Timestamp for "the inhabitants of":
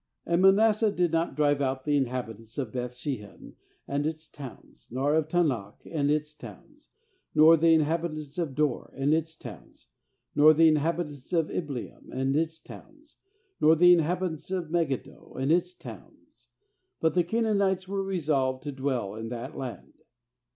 1.85-2.71, 7.55-8.55, 10.55-11.51